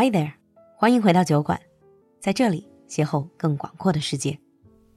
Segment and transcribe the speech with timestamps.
[0.00, 0.30] Hi there，
[0.76, 1.60] 欢迎回到酒馆，
[2.20, 4.38] 在这里邂逅更广阔的世界。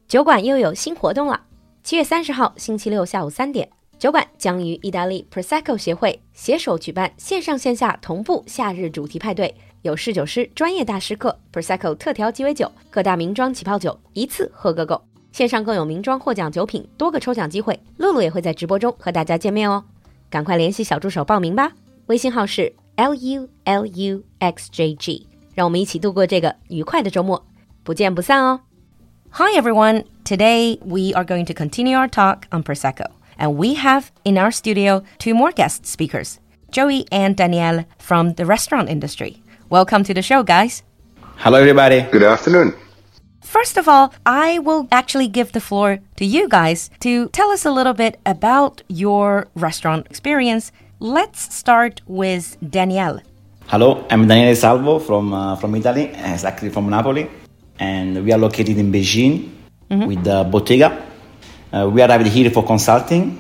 [0.08, 1.42] 酒馆又有新活动了，
[1.84, 3.68] 七月三十号星期六下午三点，
[3.98, 15.02] 酒馆将与意大利 Prosecco 协会携手举办线上线下同步夏日主题派对，有侍酒师专业大师课，Prosecco 特调鸡尾酒，各大名庄起泡酒一次喝个够。
[15.32, 17.80] 线上更有名庄获奖酒品，多个抽奖机会。
[17.98, 19.84] 露露也会在直播中和大家见面哦，
[20.30, 21.72] 赶快联系小助手报名吧，
[22.06, 22.72] 微信号是
[23.02, 25.26] L U L U X J G，
[25.56, 27.44] 让我们一起度过这个愉快的周末，
[27.82, 28.62] 不见不散哦。
[29.32, 33.08] Hi everyone, today we are going to continue our talk on Prosecco,
[33.40, 36.36] and we have in our studio two more guest speakers,
[36.72, 39.38] Joey and Daniele from the restaurant industry.
[39.68, 40.84] Welcome to the show, guys.
[41.38, 42.06] Hello, everybody.
[42.12, 42.76] Good afternoon.
[43.42, 47.66] First of all, I will actually give the floor to you guys to tell us
[47.66, 50.72] a little bit about your restaurant experience
[51.04, 53.24] Let's start with Daniele.
[53.66, 57.28] Hello, I'm Daniele Salvo from uh, from Italy, exactly from Napoli,
[57.80, 59.50] and we are located in Beijing
[59.90, 61.04] with the Bottega.
[61.74, 63.32] Uh, we arrived here for consulting.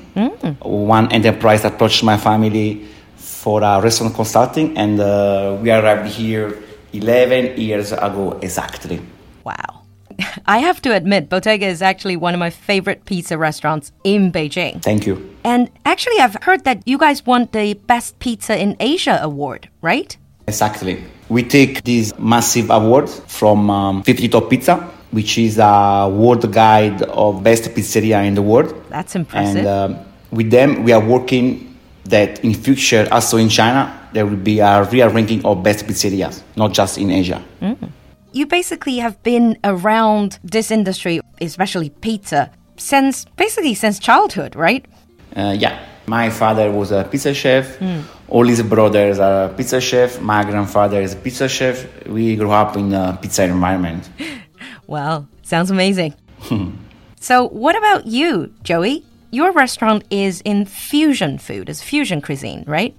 [0.64, 6.58] One enterprise approached my family for a restaurant consulting, and uh, we arrived here
[6.94, 9.00] 11 years ago exactly.
[9.46, 9.84] Wow.
[10.48, 14.82] I have to admit, Bottega is actually one of my favorite pizza restaurants in Beijing.
[14.82, 15.31] Thank you.
[15.44, 20.16] And actually, I've heard that you guys won the Best Pizza in Asia award, right?
[20.48, 21.04] Exactly.
[21.30, 24.76] We take this massive award from um, 50 Top Pizza,
[25.12, 28.74] which is a world guide of best pizzeria in the world.
[28.90, 29.66] That's impressive.
[29.66, 30.00] And um,
[30.32, 34.84] with them, we are working that in future, also in China, there will be a
[34.92, 37.44] real ranking of best pizzerias, not just in Asia.
[38.34, 44.86] you basically have been around this industry, especially pizza, since basically since childhood, right?
[45.36, 47.78] Uh, yeah, my father was a pizza chef.
[47.78, 48.02] Hmm.
[48.28, 50.20] All his brothers are pizza chef.
[50.22, 52.06] My grandfather is a pizza chef.
[52.08, 54.10] We grew up in a pizza environment.
[54.88, 56.16] Wow, sounds amazing.
[56.42, 56.72] Hmm.
[57.18, 59.06] so, what about you, Joey?
[59.30, 62.94] Your restaurant is in fusion food, it's fusion cuisine, right?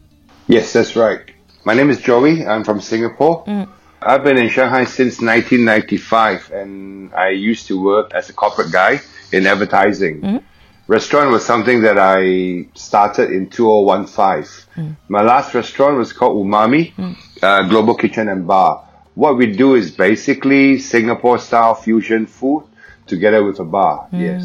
[0.49, 1.21] Yes, that's right.
[1.67, 2.47] My name is Joey.
[2.47, 3.43] I'm from Singapore.
[3.45, 3.65] Hmm.
[4.01, 9.01] I've been in Shanghai since 1995 and I used to work as a corporate guy
[9.31, 10.43] in advertising.
[10.93, 14.69] Restaurant was something that I started in 2015.
[14.75, 14.93] Hmm.
[15.09, 17.13] My last restaurant was called Umami, hmm.
[17.43, 18.87] uh, Global Kitchen and Bar.
[19.15, 22.65] What we do is basically Singapore style fusion food
[23.07, 24.07] together with a bar.
[24.11, 24.21] Hmm.
[24.21, 24.45] Yes.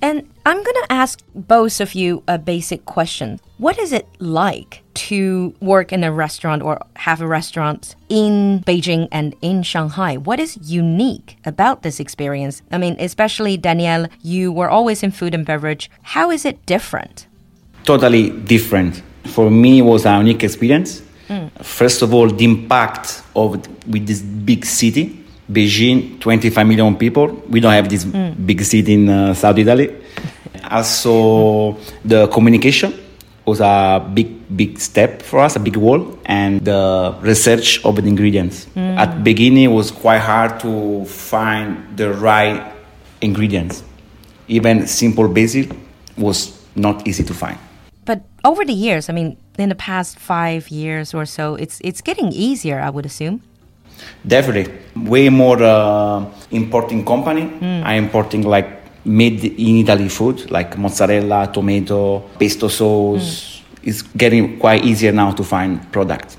[0.00, 3.38] And I'm going to ask both of you a basic question.
[3.58, 9.08] What is it like to work in a restaurant or have a restaurant in Beijing
[9.12, 10.16] and in Shanghai?
[10.16, 12.62] What is unique about this experience?
[12.72, 15.90] I mean, especially Daniele, you were always in food and beverage.
[16.02, 17.26] How is it different?
[17.86, 19.02] totally different.
[19.26, 21.02] For me, it was a unique experience.
[21.62, 23.56] First of all, the impact of
[23.88, 27.28] with this big city, Beijing, 25 million people.
[27.48, 29.88] We don't have this big city in uh, South Italy.
[30.68, 32.92] Also, the communication
[33.46, 38.06] was a big, big step for us, a big wall, and the research of the
[38.06, 38.66] ingredients.
[38.76, 42.72] At beginning, it was quite hard to find the right
[43.20, 43.84] ingredients.
[44.48, 45.66] Even simple basil
[46.16, 47.58] was not easy to find.
[48.04, 52.00] But over the years, I mean, in the past five years or so, it's it's
[52.00, 53.42] getting easier, I would assume.
[54.26, 57.50] Definitely, way more uh, importing company.
[57.82, 58.75] I importing like
[59.06, 63.62] made in Italy food like mozzarella, tomato, pesto sauce.
[63.82, 66.36] It's getting quite easier now to find product.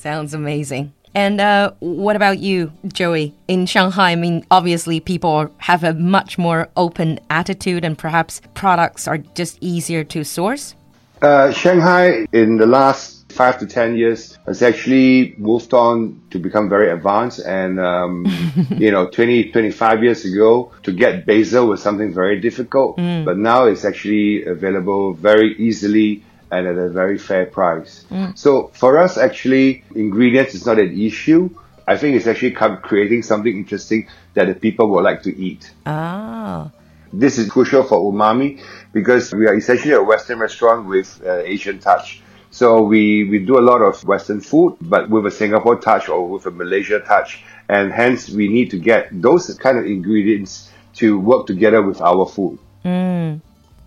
[0.00, 0.94] Sounds amazing.
[1.14, 3.34] And uh, what about you, Joey?
[3.48, 9.06] In Shanghai, I mean, obviously people have a much more open attitude, and perhaps products
[9.06, 10.74] are just easier to source.
[11.20, 16.68] Uh, Shanghai in the last five to ten years has actually moved on to become
[16.68, 18.26] very advanced and um,
[18.84, 23.64] you know 20 25 years ago to get basil was something very difficult but now
[23.64, 28.04] it's actually available very easily and at a very fair price.
[28.34, 31.50] So for us actually ingredients is not an issue.
[31.86, 35.70] I think it's actually come creating something interesting that the people would like to eat.
[35.86, 36.70] Oh,
[37.12, 38.62] this is crucial for umami
[38.92, 42.22] because we are essentially a Western restaurant with uh, Asian touch.
[42.50, 46.28] So we, we do a lot of Western food, but with a Singapore touch or
[46.28, 47.42] with a Malaysia touch.
[47.68, 52.26] And hence we need to get those kind of ingredients to work together with our
[52.26, 52.58] food.
[52.84, 53.40] Mm.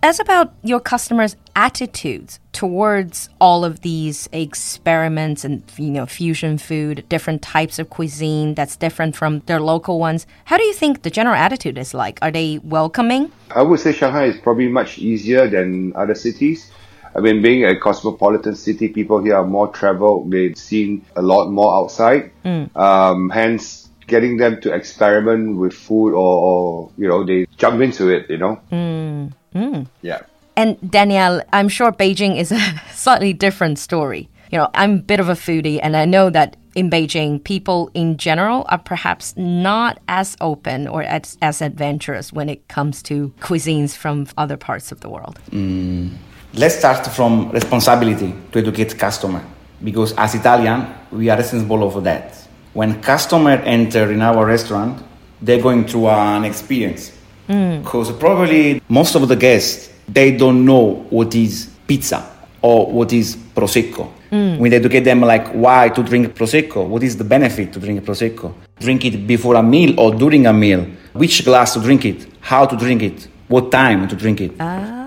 [0.04, 7.02] as about your customers' attitudes towards all of these experiments and you know fusion food,
[7.08, 11.10] different types of cuisine that's different from their local ones, how do you think the
[11.10, 12.18] general attitude is like?
[12.20, 13.32] Are they welcoming?
[13.56, 16.70] I would say Shanghai is probably much easier than other cities.
[17.16, 20.30] I mean, being a cosmopolitan city, people here are more traveled.
[20.30, 22.32] They've seen a lot more outside.
[22.44, 22.76] Mm.
[22.76, 28.08] Um, hence, getting them to experiment with food or, or, you know, they jump into
[28.08, 28.60] it, you know?
[28.72, 29.82] Mm-hmm.
[30.02, 30.22] Yeah.
[30.56, 32.60] And Daniele, I'm sure Beijing is a
[32.92, 34.28] slightly different story.
[34.50, 37.90] You know, I'm a bit of a foodie, and I know that in Beijing, people
[37.94, 43.32] in general are perhaps not as open or as, as adventurous when it comes to
[43.40, 45.40] cuisines from other parts of the world.
[45.50, 46.10] Mm.
[46.56, 49.42] Let's start from responsibility to educate customer
[49.82, 52.36] because as Italian, we are responsible of that.
[52.74, 55.02] When customer enter in our restaurant,
[55.42, 57.10] they're going through an experience.
[57.48, 57.82] Mm.
[57.82, 62.24] Because probably most of the guests, they don't know what is pizza
[62.62, 64.12] or what is prosecco.
[64.30, 64.58] Mm.
[64.58, 68.54] We educate them like why to drink prosecco, what is the benefit to drink prosecco,
[68.78, 72.64] drink it before a meal or during a meal, which glass to drink it, how
[72.64, 74.52] to drink it, what time to drink it.
[74.60, 75.03] Ah.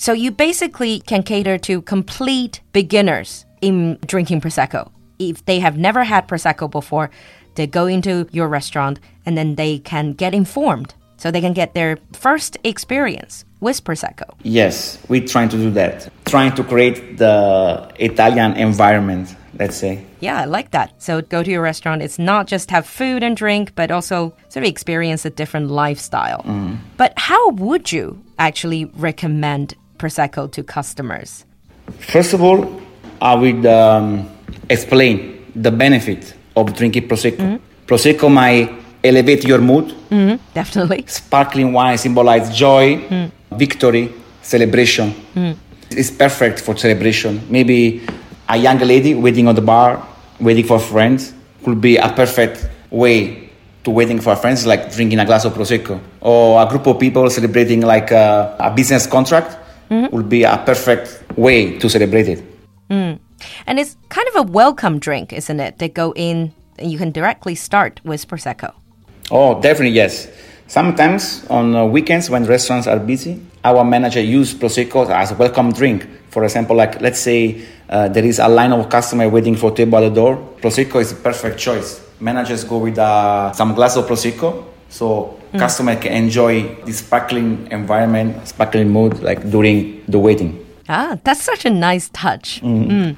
[0.00, 4.92] So you basically can cater to complete beginners in drinking prosecco.
[5.18, 7.10] If they have never had prosecco before,
[7.56, 10.94] they go into your restaurant and then they can get informed.
[11.16, 14.30] So they can get their first experience with prosecco.
[14.44, 16.08] Yes, we're trying to do that.
[16.26, 20.06] Trying to create the Italian environment, let's say.
[20.20, 21.02] Yeah, I like that.
[21.02, 22.02] So go to your restaurant.
[22.02, 26.44] It's not just have food and drink, but also sort of experience a different lifestyle.
[26.44, 26.76] Mm-hmm.
[26.96, 31.44] But how would you actually recommend prosecco to customers?
[31.98, 32.80] First of all,
[33.20, 34.30] I would um,
[34.70, 37.38] explain the benefit of drinking Prosecco.
[37.38, 37.86] Mm-hmm.
[37.86, 38.70] Prosecco might
[39.02, 39.86] elevate your mood.
[40.10, 40.36] Mm-hmm.
[40.54, 41.04] Definitely.
[41.06, 43.30] Sparkling wine symbolizes joy, mm.
[43.52, 44.12] victory,
[44.42, 45.12] celebration.
[45.34, 45.56] Mm.
[45.90, 47.40] It's perfect for celebration.
[47.48, 48.06] Maybe
[48.48, 50.06] a young lady waiting on the bar,
[50.40, 51.32] waiting for friends,
[51.64, 53.50] could be a perfect way
[53.84, 56.00] to waiting for friends, like drinking a glass of prosecco.
[56.20, 59.57] Or a group of people celebrating like a, a business contract
[59.90, 62.42] would be a perfect way to celebrate it.
[63.66, 65.78] And it's kind of a welcome drink, isn't it?
[65.78, 68.72] They go in and you can directly start with prosecco.
[69.30, 70.28] Oh, definitely yes.
[70.66, 75.72] Sometimes on uh, weekends when restaurants are busy, our manager use prosecco as a welcome
[75.72, 76.06] drink.
[76.30, 79.98] For example, like let's say uh, there is a line of customer waiting for table
[79.98, 80.36] at the door.
[80.60, 82.00] Prosecco is a perfect choice.
[82.20, 88.48] Managers go with uh, some glass of prosecco, so customer can enjoy the sparkling environment,
[88.48, 90.64] sparkling mood, like during the waiting.
[90.90, 92.62] Ah, that's such a nice touch.
[92.62, 93.16] Mm.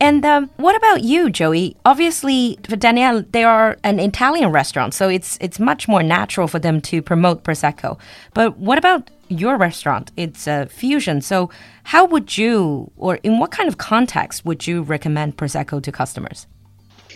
[0.00, 1.74] And um, what about you, Joey?
[1.86, 6.58] Obviously, for Daniele, they are an Italian restaurant, so it's it's much more natural for
[6.58, 7.98] them to promote prosecco.
[8.34, 10.12] But what about your restaurant?
[10.16, 11.22] It's a fusion.
[11.22, 11.50] So,
[11.84, 16.46] how would you, or in what kind of context would you recommend prosecco to customers?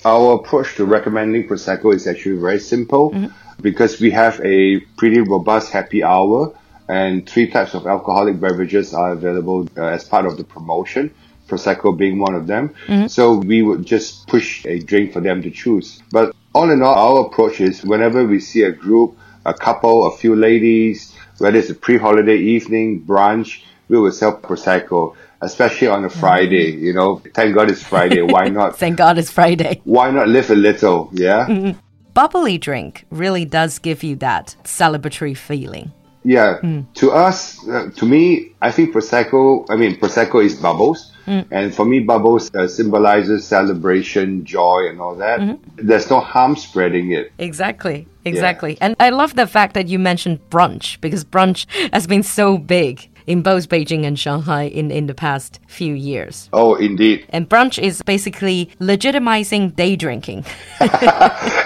[0.05, 3.13] Our approach to recommending Prosecco is actually very simple
[3.61, 6.55] because we have a pretty robust happy hour
[6.89, 11.15] and three types of alcoholic beverages are available uh, as part of the promotion.
[11.47, 12.71] Prosecco being one of them.
[12.87, 13.07] Mm-hmm.
[13.07, 16.03] So we would just push a drink for them to choose.
[16.11, 20.17] But all in all, our approach is whenever we see a group, a couple, a
[20.17, 26.09] few ladies, whether it's a pre-holiday evening, brunch, we will sell Prosecco, especially on a
[26.09, 26.21] mm-hmm.
[26.21, 27.23] Friday, you know.
[27.35, 28.23] Thank God it's Friday.
[28.23, 28.79] Why not?
[28.79, 29.81] Thank God it's Friday.
[29.85, 31.11] Why not live a little?
[31.13, 31.47] Yeah.
[31.47, 31.79] Mm-hmm.
[32.15, 35.93] Bubbly drink really does give you that celebratory feeling.
[36.23, 36.61] Yeah,
[36.97, 39.65] to us, uh, to me, I think prosecco.
[39.71, 41.13] I mean, prosecco is bubbles,
[41.51, 45.59] and for me, bubbles uh, symbolizes celebration, joy, and all that.
[45.77, 47.33] There's no harm spreading it.
[47.39, 48.07] Exactly.
[48.25, 48.77] Exactly.
[48.81, 53.09] And I love the fact that you mentioned brunch because brunch has been so big
[53.31, 56.49] in both Beijing and Shanghai in, in the past few years.
[56.53, 60.45] Oh, indeed, And brunch is basically legitimizing day drinking.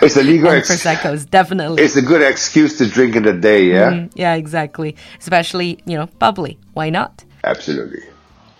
[0.04, 0.50] it's a legal.
[0.50, 1.82] Ex- Prosecco's definitely.
[1.82, 3.64] it's a good excuse to drink in the day.
[3.72, 4.94] Yeah, Mm, yeah, exactly.
[5.18, 6.58] Especially, you know, bubbly.
[6.74, 7.24] Why not?
[7.44, 8.00] absolutely.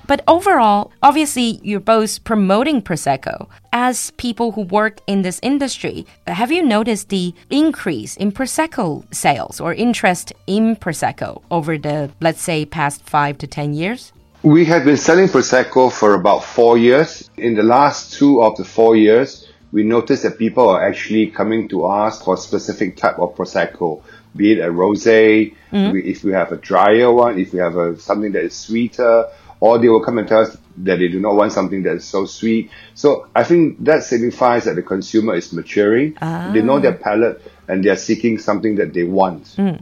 [0.07, 3.49] But overall, obviously, you're both promoting Prosecco.
[3.73, 9.61] As people who work in this industry, have you noticed the increase in Prosecco sales
[9.61, 14.13] or interest in Prosecco over the, let's say, past five to 10 years?
[14.43, 17.31] We have been selling Prosecco for about four years.
[17.39, 21.67] In the last two of the four years, we noticed that people are actually coming
[21.71, 24.03] to us for a specific type of Prosecco,
[24.37, 25.93] be it a rosé, mm-hmm.
[25.93, 29.27] we, if we have a drier one, if we have a, something that is sweeter,
[29.65, 32.05] or they will come and tell us that they do not want something that is
[32.05, 32.71] so sweet.
[32.93, 36.13] So I think that signifies that the consumer is maturing.
[36.53, 37.03] They know their ah.
[37.03, 39.49] palate and they are seeking something that they want.
[39.57, 39.77] Hmm.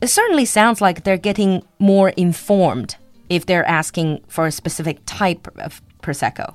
[0.00, 2.96] It certainly sounds like they're getting more informed
[3.28, 6.54] if they're asking for a specific type of Prosecco.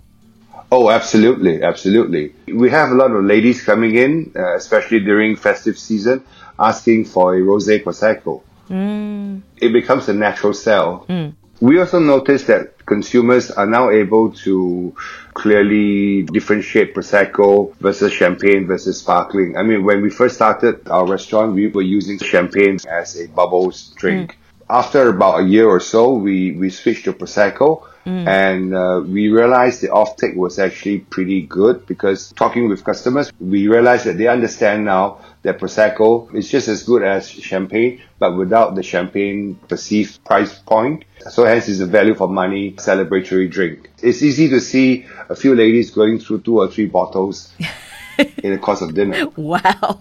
[0.70, 2.34] Oh, absolutely, absolutely.
[2.48, 6.26] We have a lot of ladies coming in, uh, especially during festive season,
[6.60, 8.42] asking for a rosé prosecco.
[8.68, 9.40] Hmm.
[9.62, 11.06] It becomes a natural sell.
[11.08, 11.30] Hmm.
[11.66, 14.96] We also noticed that consumers are now able to
[15.34, 19.58] clearly differentiate Prosecco versus champagne versus sparkling.
[19.58, 23.96] I mean, when we first started our restaurant, we were using champagne as a bubbles
[23.98, 24.34] drink.
[24.34, 24.45] Mm.
[24.70, 27.88] After about a year or so, we, we switched to Prosecco.
[28.06, 28.28] Mm.
[28.28, 33.68] And uh, we realized the offtake was actually pretty good because talking with customers, we
[33.68, 38.76] realized that they understand now that Prosecco is just as good as champagne, but without
[38.76, 41.06] the champagne perceived price point.
[41.32, 43.90] So hence it's a value for money celebratory drink.
[44.04, 47.52] It's easy to see a few ladies going through two or three bottles
[48.18, 49.28] in the course of dinner.
[49.36, 50.00] Wow.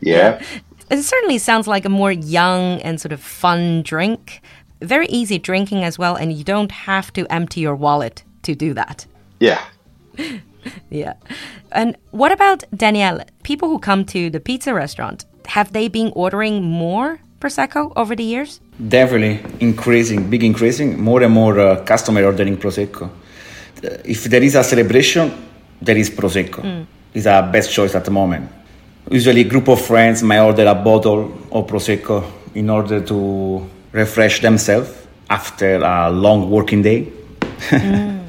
[0.00, 0.42] Yeah.
[0.92, 0.98] Yeah.
[0.98, 4.42] It certainly sounds like a more young and sort of fun drink
[4.82, 8.74] very easy drinking as well, and you don't have to empty your wallet to do
[8.74, 9.06] that.
[9.40, 9.64] Yeah.
[10.90, 11.14] yeah.
[11.70, 13.24] And what about Daniele?
[13.42, 18.24] People who come to the pizza restaurant, have they been ordering more Prosecco over the
[18.24, 18.60] years?
[18.88, 23.04] Definitely increasing, big increasing, more and more uh, customer ordering Prosecco.
[23.04, 23.08] Uh,
[24.04, 25.32] if there is a celebration,
[25.80, 26.62] there is Prosecco.
[26.62, 26.86] Mm.
[27.14, 28.50] It's our best choice at the moment.
[29.10, 34.40] Usually, a group of friends may order a bottle of Prosecco in order to refresh
[34.40, 34.90] themselves
[35.28, 37.10] after a long working day.
[37.70, 38.22] mm.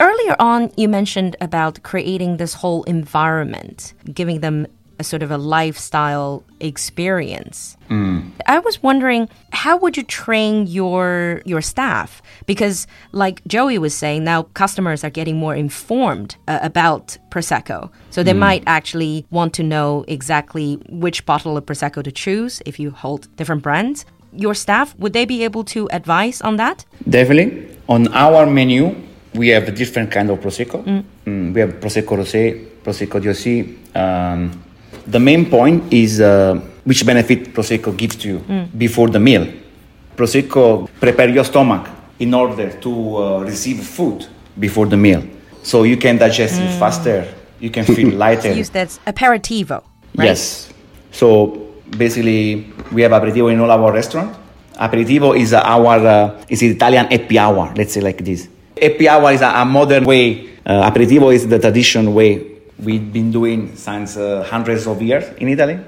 [0.00, 4.66] Earlier on, you mentioned about creating this whole environment, giving them
[4.98, 7.76] a sort of a lifestyle experience.
[7.88, 8.30] Mm.
[8.46, 14.24] I was wondering how would you train your your staff because like Joey was saying
[14.24, 17.90] now customers are getting more informed uh, about prosecco.
[18.10, 18.38] So they mm.
[18.38, 23.34] might actually want to know exactly which bottle of prosecco to choose if you hold
[23.36, 26.84] different brands your staff, would they be able to advise on that?
[27.08, 27.76] Definitely.
[27.88, 28.94] On our menu,
[29.34, 30.84] we have a different kind of prosecco.
[30.84, 31.04] Mm.
[31.26, 34.62] Mm, we have prosecco rosé, prosecco di Um,
[35.08, 38.78] the main point is uh, which benefit prosecco gives to you mm.
[38.78, 39.46] before the meal.
[40.16, 41.88] Prosecco prepare your stomach
[42.18, 44.26] in order to uh, receive food
[44.58, 45.22] before the meal,
[45.62, 46.78] so you can digest it mm.
[46.78, 47.26] faster.
[47.60, 48.52] You can feel lighter.
[48.52, 49.82] Use that aperitivo.
[50.14, 50.26] Right?
[50.26, 50.72] Yes.
[51.10, 54.36] So basically we have aperitivo in all our restaurant.
[54.76, 57.72] Aperitivo is our uh, is Italian happy hour.
[57.74, 58.48] Let's say like this.
[58.80, 60.50] Happy hour is a, a modern way.
[60.66, 65.48] Uh, aperitivo is the tradition way we've been doing since uh, hundreds of years in
[65.48, 65.78] Italy.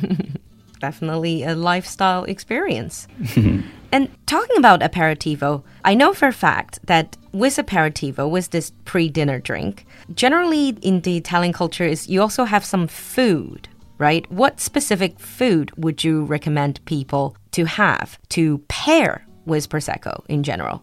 [0.80, 3.06] Definitely a lifestyle experience.
[3.92, 9.38] and talking about aperitivo, I know for a fact that with aperitivo, with this pre-dinner
[9.40, 13.68] drink, generally in the Italian culture is you also have some food
[14.00, 14.24] right?
[14.32, 20.82] What specific food would you recommend people to have to pair with Prosecco in general?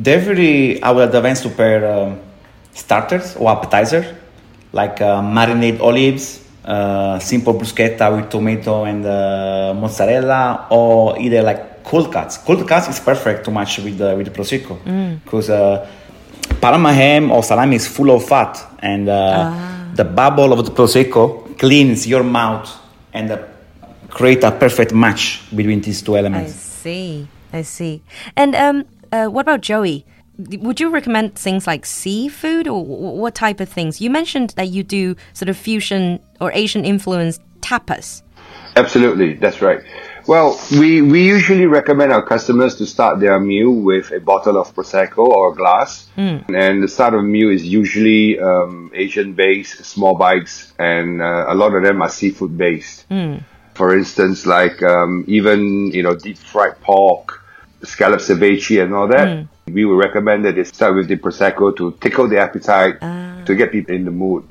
[0.00, 2.20] Definitely, I would advance to pair um,
[2.72, 4.06] starters or appetizers
[4.72, 11.84] like uh, marinade olives, uh, simple bruschetta with tomato and uh, mozzarella, or either like
[11.84, 12.38] cold cuts.
[12.38, 14.78] Cold cuts is perfect to match with the, with the prosecco
[15.24, 15.86] because mm.
[16.60, 19.90] Parma ham or salami is full of fat, and uh, ah.
[19.94, 22.68] the bubble of the prosecco cleans your mouth
[23.12, 23.38] and uh,
[24.08, 26.52] create a perfect match between these two elements.
[26.52, 27.28] I see.
[27.52, 28.02] I see.
[28.36, 30.04] And um, uh, what about Joey?
[30.38, 34.00] Would you recommend things like seafood or what type of things?
[34.00, 38.22] You mentioned that you do sort of fusion or Asian influenced tapas.
[38.74, 39.80] Absolutely, that's right.
[40.26, 44.74] Well, we, we usually recommend our customers to start their meal with a bottle of
[44.74, 46.08] Prosecco or a glass.
[46.16, 46.54] Mm.
[46.54, 51.54] And the start of meal is usually um, Asian based, small bites, and uh, a
[51.54, 53.08] lot of them are seafood based.
[53.10, 53.42] Mm.
[53.74, 57.42] For instance, like um, even, you know, deep fried pork,
[57.82, 59.28] scallop ceviche and all that.
[59.28, 59.48] Mm.
[59.66, 63.44] We would recommend that they start with the Prosecco to tickle the appetite, uh.
[63.44, 64.48] to get people in the mood.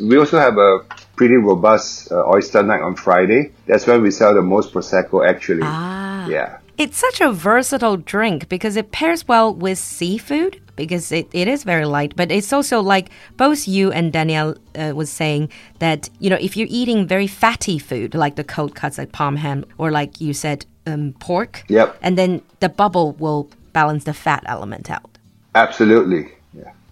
[0.00, 0.80] We also have a
[1.16, 3.52] pretty robust uh, oyster night on Friday.
[3.66, 5.62] That's when we sell the most prosecco actually.
[5.64, 6.28] Ah.
[6.28, 6.58] Yeah.
[6.76, 11.64] It's such a versatile drink because it pairs well with seafood because it, it is
[11.64, 15.50] very light, but it's also like both you and Daniele uh, was saying
[15.80, 19.40] that, you know, if you're eating very fatty food like the cold cuts like Parma
[19.40, 21.98] ham or like you said, um, pork, yep.
[22.00, 25.12] and then the bubble will balance the fat element out.
[25.54, 26.22] Absolutely.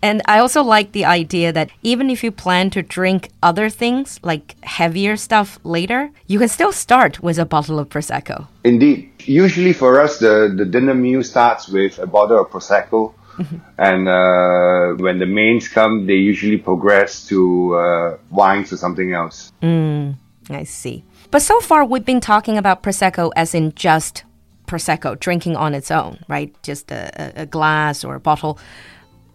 [0.03, 4.21] And I also like the idea that even if you plan to drink other things,
[4.23, 8.47] like heavier stuff later, you can still start with a bottle of Prosecco.
[8.63, 9.11] Indeed.
[9.25, 13.13] Usually for us, the, the dinner meal starts with a bottle of Prosecco.
[13.37, 13.57] Mm-hmm.
[13.77, 19.53] and uh, when the mains come, they usually progress to uh, wines or something else.
[19.61, 20.15] Mm,
[20.49, 21.05] I see.
[21.31, 24.25] But so far, we've been talking about Prosecco as in just
[24.67, 26.55] Prosecco, drinking on its own, right?
[26.63, 28.59] Just a, a glass or a bottle.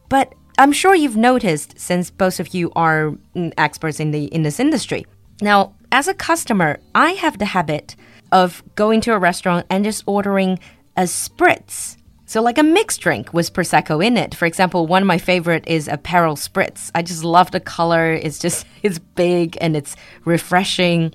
[0.09, 4.43] But I'm sure you've noticed since both of you are mm, experts in the in
[4.43, 5.05] this industry.
[5.41, 7.95] Now, as a customer, I have the habit
[8.31, 10.59] of going to a restaurant and just ordering
[10.95, 11.97] a spritz.
[12.25, 14.33] So, like a mixed drink with Prosecco in it.
[14.33, 16.89] For example, one of my favorite is Aperol Spritz.
[16.95, 18.13] I just love the color.
[18.13, 21.13] It's just, it's big and it's refreshing.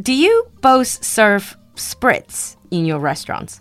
[0.00, 3.60] Do you both serve Spritz in your restaurants?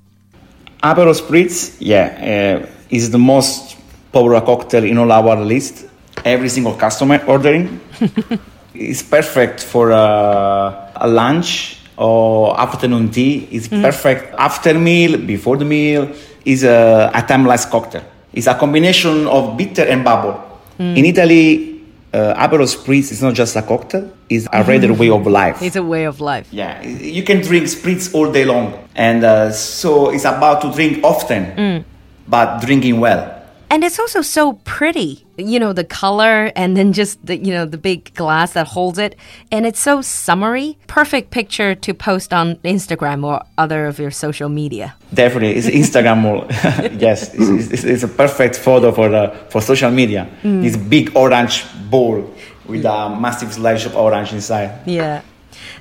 [0.82, 3.77] Aperol Spritz, yeah, uh, is the most
[4.12, 5.86] popular cocktail in all our list.
[6.25, 7.79] Every single customer ordering.
[8.74, 13.48] it's perfect for uh, a lunch or afternoon tea.
[13.51, 13.82] It's mm.
[13.82, 16.10] perfect after meal, before the meal.
[16.46, 18.03] Is a, a timeless cocktail.
[18.34, 20.43] It's a combination of bitter and bubble.
[20.77, 20.98] Mm.
[20.98, 21.73] In Italy,
[22.13, 25.62] uh, Aperol Spritz is not just a cocktail; it's a rather way of life.
[25.62, 26.48] It's a way of life.
[26.51, 31.03] Yeah, you can drink spritz all day long, and uh, so it's about to drink
[31.03, 31.84] often, mm.
[32.27, 33.43] but drinking well
[33.74, 37.65] and it's also so pretty you know the color and then just the you know
[37.65, 39.15] the big glass that holds it.
[39.51, 40.77] And it's so summery.
[40.86, 44.96] Perfect picture to post on instagram or other of your social media.
[45.12, 45.56] Definitely.
[45.56, 46.46] It's instagram or
[47.00, 47.34] yes.
[47.34, 50.30] It's, it's, it's, a perfect photo for the for social media.
[50.44, 50.62] Mm.
[50.62, 52.32] this big orange bowl
[52.68, 54.88] with a massive slice of orange inside.
[54.88, 55.24] Yeah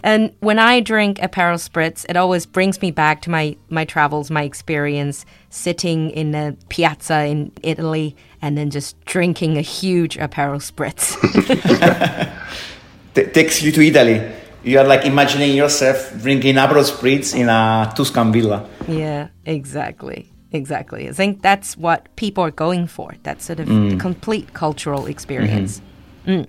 [0.02, 4.30] and when I drink Aperol Spritz, it always brings me back to my, my travels,
[4.30, 10.60] my experience sitting in a piazza in Italy and then just drinking a huge Aperol
[10.60, 11.16] Spritz.
[13.14, 14.32] T- takes you to Italy.
[14.64, 18.68] You are like imagining yourself drinking Aperol Spritz in a Tuscan villa.
[18.88, 20.32] Yeah, exactly.
[20.52, 21.08] Exactly.
[21.08, 23.14] I think that's what people are going for.
[23.22, 23.98] That sort of mm.
[23.98, 25.78] complete cultural experience.
[25.78, 25.91] Mm-hmm.
[26.26, 26.48] Mm.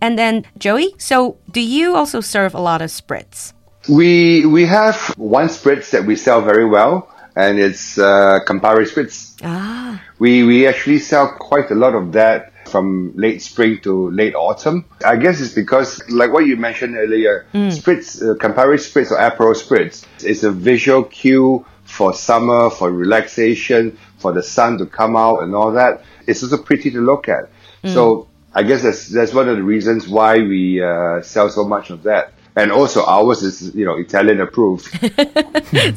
[0.00, 3.52] And then Joey, so do you also serve a lot of spritz?
[3.88, 9.36] We we have one spritz that we sell very well, and it's uh, Campari spritz.
[9.42, 10.02] Ah.
[10.18, 14.84] We we actually sell quite a lot of that from late spring to late autumn.
[15.04, 17.72] I guess it's because, like what you mentioned earlier, mm.
[17.72, 23.98] spritz, uh, Campari spritz or Aperol spritz is a visual cue for summer, for relaxation,
[24.18, 26.02] for the sun to come out and all that.
[26.26, 27.50] It's also pretty to look at.
[27.82, 27.94] Mm.
[27.94, 31.90] So I guess that's that's one of the reasons why we uh, sell so much
[31.90, 32.32] of that.
[32.56, 34.86] And also ours is you know Italian approved.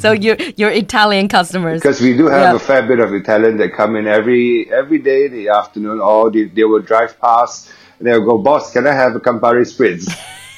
[0.00, 2.54] so your your Italian customers because we do have yeah.
[2.54, 6.30] a fair bit of Italian that come in every every day in the afternoon or
[6.30, 10.08] they, they will drive past and they'll go boss can I have a Campari spritz.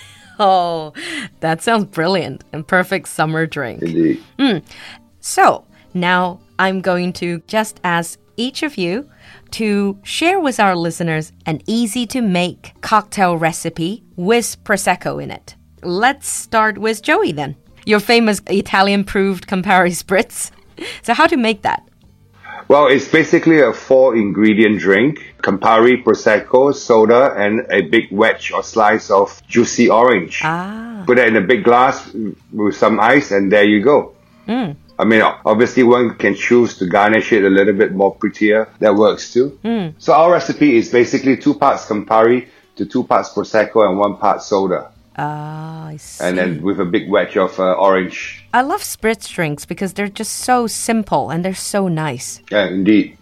[0.38, 0.92] oh,
[1.40, 3.82] that sounds brilliant and perfect summer drink.
[3.82, 4.22] Indeed.
[4.38, 4.62] Mm.
[5.20, 9.08] So now I'm going to just ask each of you
[9.52, 15.54] to share with our listeners an easy to make cocktail recipe with Prosecco in it.
[15.82, 17.56] Let's start with Joey then.
[17.84, 20.50] Your famous Italian proved Campari Spritz.
[21.02, 21.88] So, how to make that?
[22.68, 28.64] Well, it's basically a four ingredient drink Campari, Prosecco, soda, and a big wedge or
[28.64, 30.40] slice of juicy orange.
[30.42, 31.04] Ah.
[31.06, 32.12] Put it in a big glass
[32.52, 34.14] with some ice, and there you go.
[34.48, 34.76] Mm.
[34.98, 38.68] I mean, obviously one can choose to garnish it a little bit more prettier.
[38.78, 39.58] That works too.
[39.62, 39.94] Mm.
[39.98, 44.42] So our recipe is basically two parts Campari to two parts Prosecco and one part
[44.42, 44.92] soda.
[45.18, 46.24] Ah, I see.
[46.24, 48.44] And then with a big wedge of uh, orange.
[48.52, 52.40] I love spritz drinks because they're just so simple and they're so nice.
[52.50, 53.16] Yeah, indeed.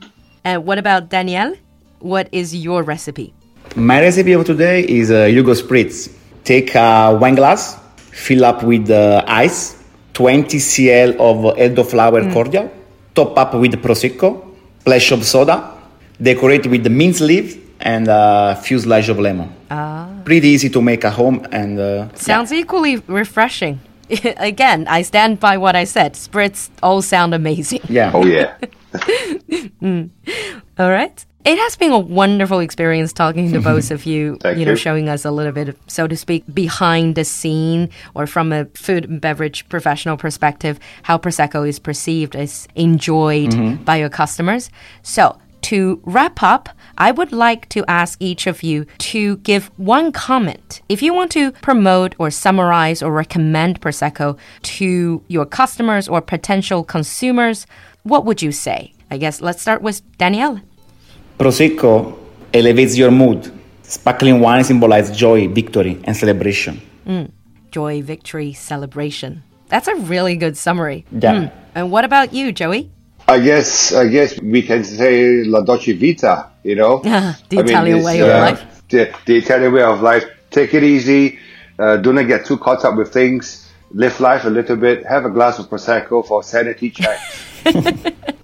[0.44, 1.54] And what about Daniele?
[2.00, 3.32] What is your recipe?
[3.76, 6.12] My recipe of today is a uh, Hugo Spritz.
[6.44, 9.83] Take a wine glass, fill up with uh, ice,
[10.14, 12.32] 20 cl of elderflower mm.
[12.32, 12.70] cordial,
[13.14, 15.74] top up with prosecco, splash of soda,
[16.20, 19.52] decorate with the mint leaf and a few slices of lemon.
[19.70, 20.08] Ah.
[20.24, 22.60] Pretty easy to make at home and uh, sounds yeah.
[22.60, 23.80] equally refreshing.
[24.36, 26.14] Again, I stand by what I said.
[26.14, 27.80] Spritz all sound amazing.
[27.88, 28.10] Yeah.
[28.14, 28.56] Oh yeah.
[29.82, 30.10] mm.
[30.78, 31.24] All right.
[31.44, 34.76] It has been a wonderful experience talking to both of you, you know, you.
[34.76, 38.64] showing us a little bit, of, so to speak, behind the scene or from a
[38.74, 43.84] food and beverage professional perspective, how Prosecco is perceived, is enjoyed mm-hmm.
[43.84, 44.70] by your customers.
[45.02, 50.12] So, to wrap up, I would like to ask each of you to give one
[50.12, 50.82] comment.
[50.88, 56.84] If you want to promote or summarize or recommend Prosecco to your customers or potential
[56.84, 57.66] consumers,
[58.02, 58.92] what would you say?
[59.10, 60.60] I guess let's start with Daniele.
[61.38, 62.16] Prosecco
[62.52, 63.52] elevates your mood.
[63.82, 66.80] Sparkling wine symbolizes joy, victory, and celebration.
[67.06, 67.30] Mm.
[67.70, 69.42] Joy, victory, celebration.
[69.68, 71.04] That's a really good summary.
[71.10, 71.34] Yeah.
[71.34, 71.52] Mm.
[71.74, 72.90] And what about you, Joey?
[73.26, 76.50] I guess I guess we can say la dolce vita.
[76.62, 78.82] You know, the I Italian mean, way of uh, life.
[78.88, 80.24] The, the, Italian way of life.
[80.50, 81.38] Take it easy.
[81.78, 83.72] Uh, do not get too caught up with things.
[83.90, 85.04] Live life a little bit.
[85.06, 87.18] Have a glass of prosecco for sanity check.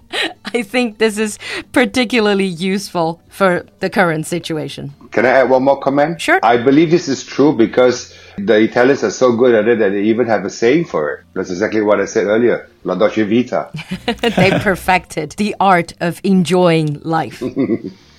[0.54, 1.38] I think this is
[1.72, 4.94] particularly useful for the current situation.
[5.12, 6.20] Can I add one more comment?
[6.20, 6.40] Sure.
[6.42, 10.02] I believe this is true because the Italians are so good at it that they
[10.02, 11.24] even have a saying for it.
[11.34, 12.68] That's exactly what I said earlier.
[12.84, 13.70] La Dolce Vita.
[14.36, 17.42] they perfected the art of enjoying life.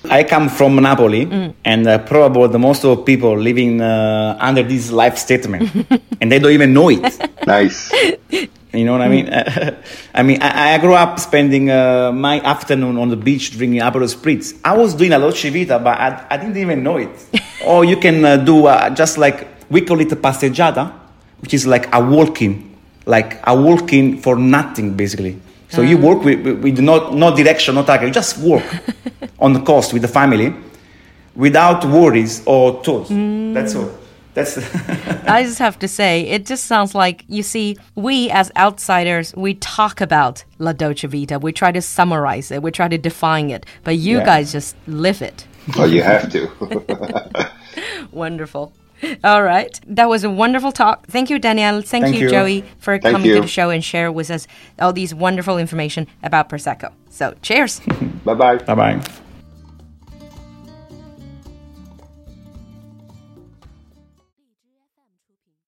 [0.04, 1.54] I come from Napoli, mm.
[1.64, 5.70] and uh, probably the most of people living uh, under this life statement,
[6.20, 7.46] and they don't even know it.
[7.46, 7.92] Nice.
[8.72, 9.26] You know what I mean?
[9.26, 9.76] Mm.
[10.14, 14.08] I mean, I, I, grew up spending uh, my afternoon on the beach drinking Aperol
[14.08, 14.58] Spritz.
[14.64, 17.10] I was doing a Dolce Vita, but I, I didn't even know it.
[17.66, 20.90] or you can uh, do uh, just like we call it a passeggiata,
[21.40, 25.38] which is like a walking, like a walking for nothing, basically.
[25.68, 26.00] So you ah.
[26.00, 28.08] work with, with no, no direction, no target.
[28.08, 28.64] You just work
[29.38, 30.54] on the coast with the family
[31.34, 33.10] without worries or thoughts.
[33.10, 33.54] Mm.
[33.54, 33.90] That's all.
[34.34, 34.56] That's.
[35.28, 39.54] I just have to say, it just sounds like you see, we as outsiders, we
[39.54, 41.38] talk about La Dolce Vita.
[41.38, 42.62] We try to summarize it.
[42.62, 44.24] We try to define it, but you yeah.
[44.24, 45.46] guys just live it.
[45.78, 47.50] Oh, you have to.
[48.10, 48.72] Wonderful.
[49.22, 49.80] All right.
[49.86, 51.06] That was a wonderful talk.
[51.06, 51.82] Thank you, Daniele.
[51.82, 53.36] Thank, Thank you, you, Joey, for Thank coming you.
[53.36, 54.46] to the show and share with us
[54.78, 56.92] all these wonderful information about Prosecco.
[57.10, 57.80] So, cheers.
[58.24, 58.56] bye bye.
[58.56, 59.02] Bye bye.